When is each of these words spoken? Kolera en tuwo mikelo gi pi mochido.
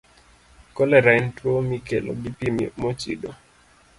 Kolera 0.75 1.11
en 1.19 1.27
tuwo 1.35 1.59
mikelo 1.71 2.11
gi 2.21 2.29
pi 2.37 2.47
mochido. 2.81 3.31